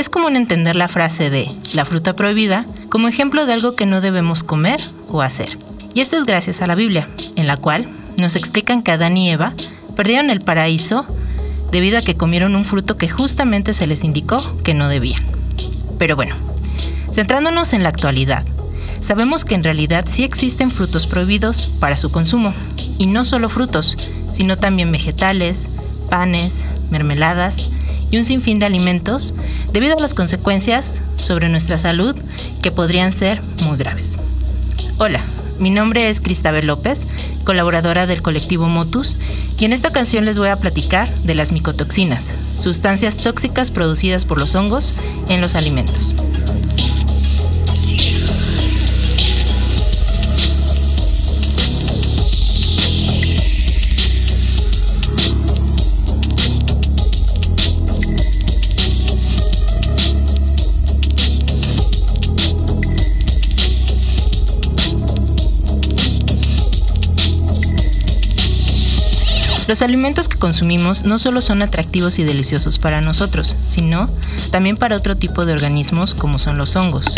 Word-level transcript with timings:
Es 0.00 0.08
común 0.08 0.34
entender 0.34 0.76
la 0.76 0.88
frase 0.88 1.28
de 1.28 1.46
la 1.74 1.84
fruta 1.84 2.16
prohibida 2.16 2.64
como 2.88 3.06
ejemplo 3.06 3.44
de 3.44 3.52
algo 3.52 3.76
que 3.76 3.84
no 3.84 4.00
debemos 4.00 4.42
comer 4.42 4.80
o 5.08 5.20
hacer. 5.20 5.58
Y 5.92 6.00
esto 6.00 6.16
es 6.16 6.24
gracias 6.24 6.62
a 6.62 6.66
la 6.66 6.74
Biblia, 6.74 7.06
en 7.36 7.46
la 7.46 7.58
cual 7.58 7.86
nos 8.16 8.34
explican 8.34 8.80
que 8.82 8.92
Adán 8.92 9.18
y 9.18 9.30
Eva 9.30 9.52
perdieron 9.96 10.30
el 10.30 10.40
paraíso 10.40 11.04
debido 11.70 11.98
a 11.98 12.00
que 12.00 12.16
comieron 12.16 12.56
un 12.56 12.64
fruto 12.64 12.96
que 12.96 13.10
justamente 13.10 13.74
se 13.74 13.86
les 13.86 14.02
indicó 14.02 14.38
que 14.62 14.72
no 14.72 14.88
debían. 14.88 15.22
Pero 15.98 16.16
bueno, 16.16 16.34
centrándonos 17.12 17.74
en 17.74 17.82
la 17.82 17.90
actualidad, 17.90 18.46
sabemos 19.02 19.44
que 19.44 19.54
en 19.54 19.64
realidad 19.64 20.06
sí 20.08 20.24
existen 20.24 20.70
frutos 20.70 21.06
prohibidos 21.06 21.74
para 21.78 21.98
su 21.98 22.10
consumo, 22.10 22.54
y 22.96 23.04
no 23.04 23.26
solo 23.26 23.50
frutos, 23.50 23.98
sino 24.32 24.56
también 24.56 24.92
vegetales, 24.92 25.68
panes, 26.08 26.64
mermeladas 26.88 27.79
y 28.10 28.18
un 28.18 28.24
sinfín 28.24 28.58
de 28.58 28.66
alimentos 28.66 29.34
debido 29.72 29.96
a 29.96 30.00
las 30.00 30.14
consecuencias 30.14 31.00
sobre 31.16 31.48
nuestra 31.48 31.78
salud 31.78 32.16
que 32.62 32.70
podrían 32.70 33.12
ser 33.12 33.40
muy 33.64 33.76
graves. 33.76 34.16
Hola, 34.98 35.20
mi 35.58 35.70
nombre 35.70 36.10
es 36.10 36.20
Cristabel 36.20 36.66
López, 36.66 37.06
colaboradora 37.44 38.06
del 38.06 38.22
colectivo 38.22 38.66
Motus, 38.66 39.16
y 39.58 39.64
en 39.64 39.72
esta 39.72 39.88
ocasión 39.88 40.24
les 40.24 40.38
voy 40.38 40.48
a 40.48 40.56
platicar 40.56 41.12
de 41.22 41.34
las 41.34 41.52
micotoxinas, 41.52 42.34
sustancias 42.56 43.18
tóxicas 43.18 43.70
producidas 43.70 44.24
por 44.24 44.38
los 44.38 44.54
hongos 44.54 44.94
en 45.28 45.40
los 45.40 45.54
alimentos. 45.54 46.14
Los 69.70 69.82
alimentos 69.82 70.26
que 70.26 70.36
consumimos 70.36 71.04
no 71.04 71.20
solo 71.20 71.40
son 71.40 71.62
atractivos 71.62 72.18
y 72.18 72.24
deliciosos 72.24 72.80
para 72.80 73.00
nosotros, 73.02 73.54
sino 73.66 74.08
también 74.50 74.76
para 74.76 74.96
otro 74.96 75.16
tipo 75.16 75.46
de 75.46 75.52
organismos 75.52 76.12
como 76.12 76.40
son 76.40 76.58
los 76.58 76.74
hongos. 76.74 77.14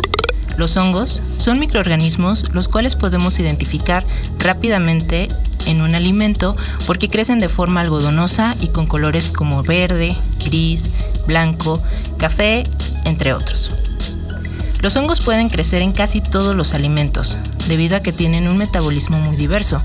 Los 0.58 0.76
hongos 0.76 1.22
son 1.38 1.58
microorganismos 1.58 2.52
los 2.52 2.68
cuales 2.68 2.94
podemos 2.94 3.38
identificar 3.38 4.04
rápidamente 4.38 5.28
en 5.64 5.80
un 5.80 5.94
alimento 5.94 6.54
porque 6.86 7.08
crecen 7.08 7.38
de 7.38 7.48
forma 7.48 7.80
algodonosa 7.80 8.54
y 8.60 8.66
con 8.66 8.86
colores 8.86 9.32
como 9.32 9.62
verde, 9.62 10.14
gris, 10.44 10.90
blanco, 11.26 11.82
café, 12.18 12.64
entre 13.06 13.32
otros. 13.32 13.81
Los 14.82 14.96
hongos 14.96 15.20
pueden 15.20 15.48
crecer 15.48 15.80
en 15.80 15.92
casi 15.92 16.20
todos 16.20 16.56
los 16.56 16.74
alimentos, 16.74 17.38
debido 17.68 17.96
a 17.96 18.00
que 18.00 18.12
tienen 18.12 18.48
un 18.48 18.56
metabolismo 18.56 19.16
muy 19.16 19.36
diverso. 19.36 19.80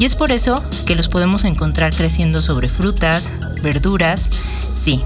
Y 0.00 0.06
es 0.06 0.16
por 0.16 0.32
eso 0.32 0.56
que 0.86 0.96
los 0.96 1.08
podemos 1.08 1.44
encontrar 1.44 1.94
creciendo 1.94 2.42
sobre 2.42 2.68
frutas, 2.68 3.32
verduras, 3.62 4.28
sí, 4.74 5.00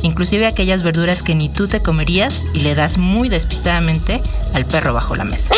inclusive 0.00 0.46
aquellas 0.46 0.82
verduras 0.82 1.22
que 1.22 1.34
ni 1.34 1.50
tú 1.50 1.68
te 1.68 1.82
comerías 1.82 2.46
y 2.54 2.60
le 2.60 2.74
das 2.74 2.96
muy 2.96 3.28
despistadamente 3.28 4.22
al 4.54 4.64
perro 4.64 4.94
bajo 4.94 5.16
la 5.16 5.24
mesa. 5.24 5.54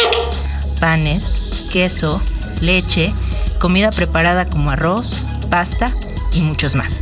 Panes, 0.80 1.36
queso, 1.70 2.20
leche, 2.60 3.14
comida 3.60 3.90
preparada 3.90 4.46
como 4.46 4.70
arroz, 4.70 5.14
pasta 5.50 5.94
y 6.32 6.40
muchos 6.40 6.74
más. 6.74 7.00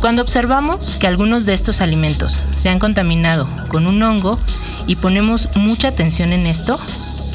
Cuando 0.00 0.22
observamos 0.22 0.96
que 0.98 1.06
algunos 1.06 1.46
de 1.46 1.54
estos 1.54 1.80
alimentos 1.80 2.40
se 2.56 2.68
han 2.68 2.80
contaminado 2.80 3.46
con 3.68 3.86
un 3.86 4.02
hongo, 4.02 4.36
y 4.86 4.96
ponemos 4.96 5.48
mucha 5.54 5.88
atención 5.88 6.32
en 6.32 6.46
esto, 6.46 6.78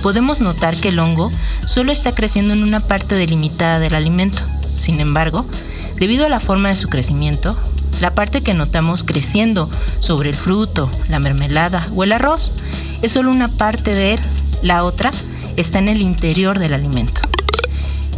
podemos 0.02 0.42
notar 0.42 0.76
que 0.76 0.90
el 0.90 1.00
hongo 1.00 1.32
solo 1.66 1.92
está 1.92 2.14
creciendo 2.14 2.54
en 2.54 2.64
una 2.64 2.80
parte 2.80 3.16
delimitada 3.16 3.80
del 3.80 3.96
alimento. 3.96 4.42
Sin 4.74 5.00
embargo, 5.00 5.46
debido 5.98 6.26
a 6.26 6.30
la 6.30 6.40
forma 6.40 6.70
de 6.70 6.76
su 6.76 6.90
crecimiento, 6.90 7.58
la 8.02 8.12
parte 8.12 8.42
que 8.42 8.54
notamos 8.54 9.04
creciendo 9.04 9.70
sobre 10.00 10.30
el 10.30 10.36
fruto, 10.36 10.90
la 11.10 11.20
mermelada 11.20 11.88
o 11.96 12.04
el 12.04 12.12
arroz 12.12 12.52
es 13.02 13.14
solo 13.14 13.32
una 13.32 13.48
parte 13.48 13.96
de 13.96 14.14
él, 14.14 14.20
la 14.62 14.84
otra 14.84 15.12
está 15.56 15.80
en 15.80 15.88
el 15.88 16.02
interior 16.02 16.60
del 16.60 16.74
alimento. 16.74 17.22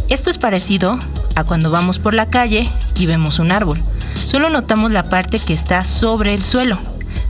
Esto 0.08 0.30
es 0.30 0.38
parecido 0.38 0.98
a 1.36 1.44
cuando 1.44 1.70
vamos 1.70 1.98
por 1.98 2.14
la 2.14 2.30
calle 2.30 2.68
y 2.96 3.06
vemos 3.06 3.38
un 3.38 3.52
árbol. 3.52 3.80
Solo 4.14 4.50
notamos 4.50 4.90
la 4.90 5.04
parte 5.04 5.38
que 5.38 5.54
está 5.54 5.84
sobre 5.84 6.34
el 6.34 6.44
suelo, 6.44 6.78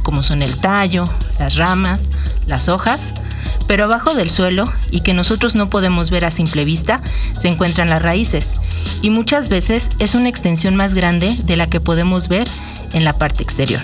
como 0.03 0.23
son 0.23 0.43
el 0.43 0.57
tallo, 0.59 1.05
las 1.39 1.57
ramas, 1.57 2.01
las 2.47 2.69
hojas, 2.69 3.13
pero 3.67 3.85
abajo 3.85 4.15
del 4.15 4.31
suelo 4.31 4.65
y 4.91 5.03
que 5.03 5.15
nosotros 5.15 5.55
no 5.55 5.69
podemos 5.69 6.11
ver 6.11 6.25
a 6.25 6.31
simple 6.31 6.65
vista 6.65 7.03
se 7.39 7.49
encuentran 7.49 7.91
las 7.91 8.03
raíces 8.03 8.61
y 9.03 9.11
muchas 9.11 9.49
veces 9.49 9.89
es 9.99 10.15
una 10.15 10.29
extensión 10.29 10.75
más 10.75 10.95
grande 10.95 11.35
de 11.45 11.57
la 11.57 11.69
que 11.69 11.81
podemos 11.81 12.29
ver 12.29 12.49
en 12.93 13.05
la 13.05 13.13
parte 13.13 13.43
exterior. 13.43 13.81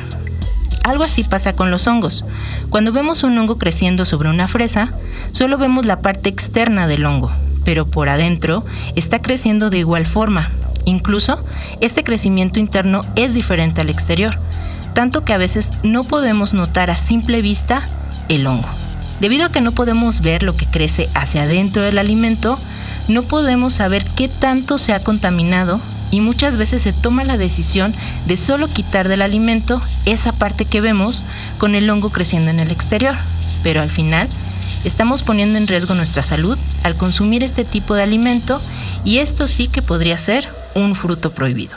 Algo 0.85 1.05
así 1.05 1.25
pasa 1.25 1.55
con 1.55 1.71
los 1.71 1.87
hongos. 1.87 2.25
Cuando 2.69 2.93
vemos 2.93 3.23
un 3.23 3.39
hongo 3.39 3.57
creciendo 3.57 4.05
sobre 4.05 4.29
una 4.29 4.49
fresa, 4.49 4.93
solo 5.33 5.57
vemos 5.57 5.87
la 5.87 6.01
parte 6.01 6.29
externa 6.29 6.87
del 6.87 7.07
hongo, 7.07 7.33
pero 7.65 7.87
por 7.87 8.09
adentro 8.09 8.65
está 8.95 9.21
creciendo 9.21 9.71
de 9.71 9.79
igual 9.79 10.07
forma. 10.07 10.51
Incluso, 10.85 11.43
este 11.81 12.05
crecimiento 12.05 12.61
interno 12.61 13.07
es 13.17 13.33
diferente 13.33 13.81
al 13.81 13.89
exterior 13.89 14.39
tanto 14.95 15.25
que 15.25 15.33
a 15.33 15.39
veces 15.39 15.73
no 15.83 16.05
podemos 16.05 16.55
notar 16.55 16.91
a 16.91 16.97
simple 16.97 17.43
vista 17.43 17.89
el 18.29 18.47
hongo. 18.47 18.69
Debido 19.21 19.47
a 19.47 19.53
que 19.53 19.61
no 19.61 19.73
podemos 19.73 20.21
ver 20.21 20.43
lo 20.43 20.55
que 20.55 20.67
crece 20.67 21.09
hacia 21.15 21.43
adentro 21.43 21.83
del 21.83 21.99
alimento, 21.99 22.59
no 23.09 23.23
podemos 23.23 23.75
saber 23.75 24.05
qué 24.17 24.29
tanto 24.29 24.79
se 24.79 24.93
ha 24.93 25.01
contaminado 25.01 25.81
y 26.11 26.21
muchas 26.21 26.57
veces 26.57 26.83
se 26.83 26.93
toma 26.93 27.25
la 27.25 27.37
decisión 27.37 27.95
de 28.27 28.37
solo 28.37 28.69
quitar 28.69 29.09
del 29.09 29.23
alimento 29.23 29.81
esa 30.05 30.33
parte 30.33 30.65
que 30.65 30.81
vemos 30.81 31.23
con 31.59 31.75
el 31.75 31.89
hongo 31.91 32.11
creciendo 32.11 32.51
en 32.51 32.61
el 32.61 32.71
exterior. 32.71 33.15
Pero 33.63 33.83
al 33.83 33.91
final 33.91 34.29
estamos 34.85 35.23
poniendo 35.23 35.59
en 35.59 35.67
riesgo 35.67 35.95
nuestra 35.95 36.23
salud 36.23 36.59
al 36.83 36.97
consumir 36.97 37.43
este 37.43 37.65
tipo 37.65 37.95
de 37.95 38.03
alimento 38.03 38.61
y 39.05 39.19
esto 39.19 39.49
sí 39.49 39.69
que 39.69 39.83
podría 39.83 40.19
ser 40.19 40.49
un 40.75 40.95
fruto 40.95 41.33
prohibido. 41.33 41.77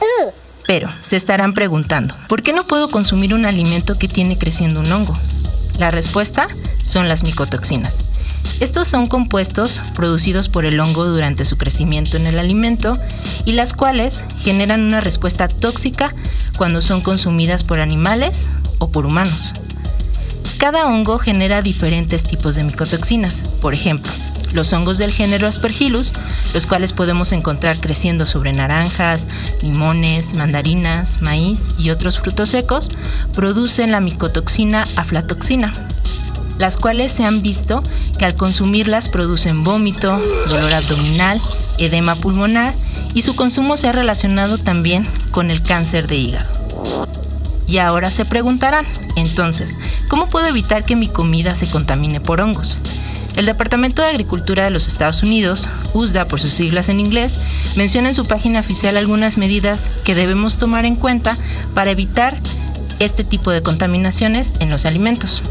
Pero 0.67 0.89
se 1.01 1.15
estarán 1.15 1.53
preguntando, 1.53 2.13
¿por 2.27 2.43
qué 2.43 2.53
no 2.53 2.67
puedo 2.67 2.89
consumir 2.89 3.33
un 3.33 3.45
alimento 3.45 3.97
que 3.97 4.09
tiene 4.09 4.37
creciendo 4.37 4.81
un 4.81 4.91
hongo? 4.91 5.17
La 5.79 5.89
respuesta 5.89 6.49
son 6.83 7.07
las 7.07 7.23
micotoxinas. 7.23 8.09
Estos 8.59 8.87
son 8.87 9.05
compuestos 9.05 9.81
producidos 9.95 10.49
por 10.49 10.65
el 10.65 10.79
hongo 10.79 11.05
durante 11.05 11.45
su 11.45 11.57
crecimiento 11.57 12.17
en 12.17 12.27
el 12.27 12.37
alimento 12.37 12.97
y 13.45 13.53
las 13.53 13.73
cuales 13.73 14.25
generan 14.39 14.83
una 14.83 14.99
respuesta 14.99 15.47
tóxica 15.47 16.13
cuando 16.57 16.81
son 16.81 17.01
consumidas 17.01 17.63
por 17.63 17.79
animales 17.79 18.49
o 18.79 18.89
por 18.89 19.05
humanos. 19.05 19.53
Cada 20.57 20.87
hongo 20.87 21.19
genera 21.19 21.61
diferentes 21.61 22.23
tipos 22.23 22.55
de 22.55 22.63
micotoxinas. 22.63 23.41
Por 23.61 23.75
ejemplo, 23.75 24.11
los 24.53 24.73
hongos 24.73 24.97
del 24.97 25.11
género 25.11 25.47
Aspergillus, 25.47 26.13
los 26.53 26.65
cuales 26.65 26.93
podemos 26.93 27.31
encontrar 27.31 27.77
creciendo 27.77 28.25
sobre 28.25 28.53
naranjas, 28.53 29.25
limones, 29.61 30.35
mandarinas, 30.35 31.21
maíz 31.21 31.63
y 31.77 31.89
otros 31.89 32.19
frutos 32.19 32.49
secos, 32.49 32.89
producen 33.33 33.91
la 33.91 33.99
micotoxina 33.99 34.83
aflatoxina, 34.95 35.73
las 36.57 36.77
cuales 36.77 37.11
se 37.11 37.23
han 37.23 37.41
visto 37.41 37.83
que 38.17 38.25
al 38.25 38.35
consumirlas 38.35 39.09
producen 39.09 39.63
vómito, 39.63 40.19
dolor 40.49 40.73
abdominal, 40.73 41.39
edema 41.77 42.15
pulmonar 42.15 42.73
y 43.13 43.21
su 43.21 43.35
consumo 43.35 43.77
se 43.77 43.87
ha 43.87 43.91
relacionado 43.91 44.57
también 44.57 45.07
con 45.31 45.51
el 45.51 45.61
cáncer 45.61 46.07
de 46.07 46.15
hígado. 46.15 46.57
Y 47.67 47.79
ahora 47.79 48.09
se 48.09 48.23
preguntarán, 48.23 48.85
entonces, 49.17 49.75
¿cómo 50.07 50.27
puedo 50.29 50.47
evitar 50.47 50.85
que 50.85 50.95
mi 50.95 51.07
comida 51.07 51.53
se 51.53 51.67
contamine 51.67 52.21
por 52.21 52.39
hongos? 52.39 52.79
El 53.37 53.45
Departamento 53.45 54.01
de 54.01 54.07
Agricultura 54.07 54.63
de 54.63 54.71
los 54.71 54.87
Estados 54.87 55.21
Unidos, 55.21 55.69
USDA 55.93 56.27
por 56.27 56.41
sus 56.41 56.51
siglas 56.51 56.89
en 56.89 56.99
inglés, 56.99 57.35
menciona 57.75 58.09
en 58.09 58.15
su 58.15 58.25
página 58.25 58.59
oficial 58.59 58.97
algunas 58.97 59.37
medidas 59.37 59.87
que 60.03 60.15
debemos 60.15 60.57
tomar 60.57 60.85
en 60.85 60.95
cuenta 60.95 61.37
para 61.75 61.91
evitar 61.91 62.35
este 62.97 63.23
tipo 63.23 63.51
de 63.51 63.61
contaminaciones 63.61 64.53
en 64.59 64.71
los 64.71 64.87
alimentos. 64.87 65.43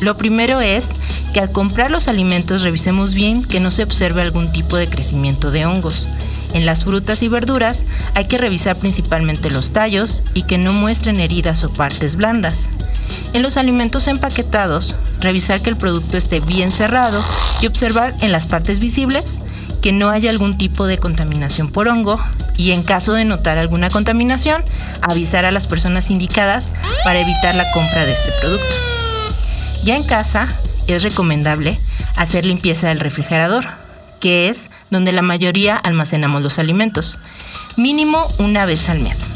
Lo 0.00 0.16
primero 0.16 0.60
es 0.60 0.88
que 1.32 1.38
al 1.38 1.52
comprar 1.52 1.92
los 1.92 2.08
alimentos 2.08 2.62
revisemos 2.62 3.14
bien 3.14 3.44
que 3.44 3.60
no 3.60 3.70
se 3.70 3.84
observe 3.84 4.20
algún 4.20 4.50
tipo 4.50 4.76
de 4.76 4.88
crecimiento 4.88 5.52
de 5.52 5.64
hongos. 5.64 6.08
En 6.54 6.66
las 6.66 6.82
frutas 6.82 7.22
y 7.22 7.28
verduras 7.28 7.84
hay 8.16 8.26
que 8.26 8.36
revisar 8.36 8.76
principalmente 8.76 9.48
los 9.48 9.70
tallos 9.70 10.24
y 10.34 10.42
que 10.42 10.58
no 10.58 10.72
muestren 10.72 11.20
heridas 11.20 11.62
o 11.62 11.72
partes 11.72 12.16
blandas. 12.16 12.68
En 13.32 13.42
los 13.42 13.56
alimentos 13.56 14.08
empaquetados, 14.08 14.94
revisar 15.20 15.60
que 15.60 15.70
el 15.70 15.76
producto 15.76 16.18
esté 16.18 16.40
bien 16.40 16.70
cerrado 16.70 17.24
y 17.60 17.66
observar 17.66 18.14
en 18.20 18.30
las 18.30 18.46
partes 18.46 18.78
visibles 18.78 19.40
que 19.80 19.92
no 19.92 20.10
haya 20.10 20.30
algún 20.30 20.58
tipo 20.58 20.86
de 20.86 20.98
contaminación 20.98 21.70
por 21.70 21.88
hongo 21.88 22.20
y 22.56 22.72
en 22.72 22.82
caso 22.82 23.14
de 23.14 23.24
notar 23.24 23.58
alguna 23.58 23.88
contaminación, 23.88 24.62
avisar 25.00 25.44
a 25.44 25.50
las 25.50 25.66
personas 25.66 26.10
indicadas 26.10 26.70
para 27.04 27.20
evitar 27.20 27.54
la 27.54 27.70
compra 27.72 28.04
de 28.04 28.12
este 28.12 28.30
producto. 28.40 28.74
Ya 29.82 29.96
en 29.96 30.04
casa 30.04 30.46
es 30.86 31.02
recomendable 31.02 31.78
hacer 32.16 32.44
limpieza 32.44 32.88
del 32.88 33.00
refrigerador, 33.00 33.66
que 34.20 34.48
es 34.48 34.70
donde 34.90 35.12
la 35.12 35.22
mayoría 35.22 35.76
almacenamos 35.76 36.42
los 36.42 36.58
alimentos, 36.58 37.18
mínimo 37.76 38.24
una 38.38 38.66
vez 38.66 38.88
al 38.88 39.00
mes. 39.00 39.31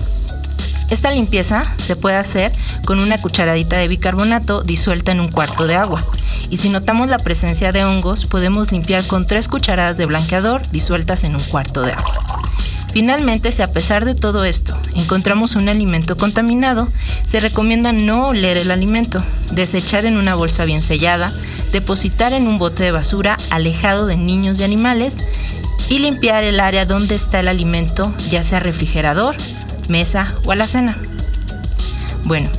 Esta 0.91 1.11
limpieza 1.11 1.63
se 1.79 1.97
puede 1.97 2.17
hacer 2.17 2.53
con 2.85 3.01
una 3.01 3.21
cucharadita 3.21 3.77
de 3.77 3.89
bicarbonato 3.89 4.63
disuelta 4.63 5.13
en 5.13 5.21
un 5.21 5.29
cuarto 5.29 5.67
de 5.67 5.75
agua. 5.75 6.03
Y 6.49 6.59
si 6.59 6.69
notamos 6.69 7.09
la 7.09 7.19
presencia 7.19 7.73
de 7.73 7.85
hongos, 7.85 8.25
podemos 8.25 8.71
limpiar 8.71 9.05
con 9.05 9.27
tres 9.27 9.49
cucharadas 9.49 9.97
de 9.97 10.07
blanqueador 10.07 10.63
disueltas 10.71 11.25
en 11.25 11.35
un 11.35 11.43
cuarto 11.43 11.83
de 11.83 11.93
agua. 11.93 12.13
Finalmente, 12.93 13.53
si 13.53 13.61
a 13.63 13.73
pesar 13.73 14.05
de 14.05 14.15
todo 14.15 14.45
esto 14.45 14.75
encontramos 14.95 15.55
un 15.55 15.69
alimento 15.69 16.17
contaminado, 16.17 16.89
se 17.27 17.41
recomienda 17.41 17.93
no 17.93 18.29
oler 18.29 18.57
el 18.57 18.71
alimento, 18.71 19.23
desechar 19.51 20.07
en 20.07 20.17
una 20.17 20.35
bolsa 20.35 20.65
bien 20.65 20.83
sellada, 20.83 21.31
depositar 21.73 22.33
en 22.33 22.47
un 22.47 22.59
bote 22.59 22.85
de 22.85 22.93
basura 22.93 23.37
alejado 23.51 24.07
de 24.07 24.17
niños 24.17 24.61
y 24.61 24.65
animales 24.65 25.17
y 25.91 25.99
limpiar 25.99 26.45
el 26.45 26.59
área 26.59 26.87
donde 26.87 27.17
está 27.17 27.41
el 27.41 27.49
alimento, 27.49 28.15
ya 28.31 28.43
sea 28.43 28.61
refrigerador, 28.61 29.37
mesa 29.89 30.27
o 30.45 30.53
alacena. 30.53 30.97
Bueno, 32.25 32.51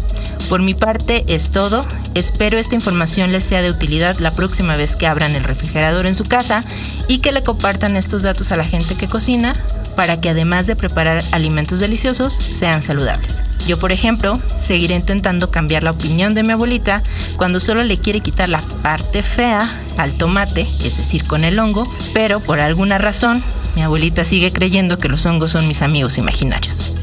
por 0.49 0.61
mi 0.61 0.73
parte 0.73 1.25
es 1.27 1.51
todo. 1.51 1.85
Espero 2.13 2.57
esta 2.57 2.75
información 2.75 3.31
les 3.31 3.43
sea 3.43 3.61
de 3.61 3.69
utilidad 3.69 4.17
la 4.19 4.31
próxima 4.31 4.75
vez 4.75 4.95
que 4.95 5.05
abran 5.05 5.35
el 5.35 5.43
refrigerador 5.43 6.05
en 6.05 6.15
su 6.15 6.23
casa 6.23 6.63
y 7.07 7.19
que 7.19 7.31
le 7.31 7.43
compartan 7.43 7.97
estos 7.97 8.23
datos 8.23 8.51
a 8.51 8.57
la 8.57 8.65
gente 8.65 8.95
que 8.95 9.07
cocina 9.07 9.53
para 9.95 10.21
que 10.21 10.29
además 10.29 10.67
de 10.67 10.75
preparar 10.75 11.23
alimentos 11.31 11.79
deliciosos 11.79 12.33
sean 12.33 12.81
saludables. 12.81 13.41
Yo, 13.67 13.77
por 13.77 13.91
ejemplo, 13.91 14.39
seguiré 14.59 14.95
intentando 14.95 15.51
cambiar 15.51 15.83
la 15.83 15.91
opinión 15.91 16.33
de 16.33 16.43
mi 16.43 16.53
abuelita 16.53 17.03
cuando 17.35 17.59
solo 17.59 17.83
le 17.83 17.97
quiere 17.97 18.21
quitar 18.21 18.47
la 18.47 18.61
parte 18.81 19.23
fea 19.23 19.59
al 19.97 20.13
tomate, 20.13 20.61
es 20.61 20.97
decir, 20.97 21.25
con 21.25 21.43
el 21.43 21.59
hongo, 21.59 21.85
pero 22.13 22.39
por 22.39 22.61
alguna 22.61 22.97
razón 22.97 23.43
mi 23.75 23.81
abuelita 23.81 24.23
sigue 24.23 24.53
creyendo 24.53 24.97
que 24.97 25.09
los 25.09 25.25
hongos 25.25 25.51
son 25.51 25.67
mis 25.67 25.81
amigos 25.81 26.17
imaginarios. 26.17 26.96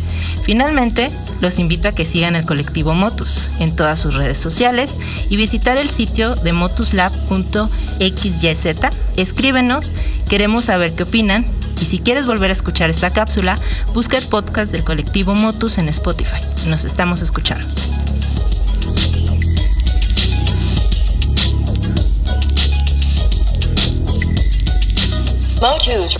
Finalmente, 0.45 1.11
los 1.41 1.59
invito 1.59 1.89
a 1.89 1.93
que 1.93 2.05
sigan 2.05 2.37
el 2.37 2.45
colectivo 2.45 2.95
Motus 2.95 3.41
en 3.61 3.75
todas 3.75 3.99
sus 3.99 4.15
redes 4.15 4.39
sociales 4.39 4.93
y 5.31 5.37
visitar 5.37 5.79
el 5.79 5.89
sitio 5.89 6.35
de 6.35 6.53
motuslab.xyz. 6.53 8.67
Escríbenos, 9.17 9.93
queremos 10.29 10.67
saber 10.67 10.95
qué 10.95 11.05
opinan 11.05 11.47
y 11.81 11.87
si 11.87 11.99
quieres 11.99 12.27
volver 12.27 12.51
a 12.51 12.53
escuchar 12.53 12.91
esta 12.91 13.11
cápsula, 13.11 13.59
busca 13.95 14.19
el 14.19 14.25
podcast 14.25 14.71
del 14.71 14.85
colectivo 14.85 15.35
Motus 15.35 15.79
en 15.79 15.89
Spotify. 15.89 16.41
Nos 16.67 16.85
estamos 16.85 17.23
escuchando. 17.23 17.67
Motus. 25.63 26.19